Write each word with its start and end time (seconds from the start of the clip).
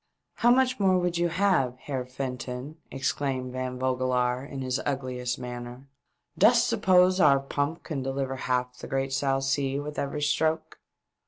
"How 0.41 0.49
much 0.49 0.79
more 0.79 0.97
would 0.97 1.19
you 1.19 1.29
have, 1.29 1.77
Heer 1.77 2.07
Fenton?" 2.07 2.77
exclaimed 2.91 3.51
Van 3.51 3.77
Vogelaar, 3.77 4.43
in 4.43 4.63
his 4.63 4.81
'Ugliest 4.83 5.37
manner." 5.37 5.87
Dost 6.39 6.65
suppose 6.67 7.19
our 7.19 7.39
pump 7.39 7.83
can 7.83 8.01
deliver 8.01 8.35
half 8.37 8.75
the 8.79 8.87
great 8.87 9.13
South 9.13 9.43
Sea 9.43 9.79
with 9.79 9.99
every 9.99 10.23
stroke 10.23 10.79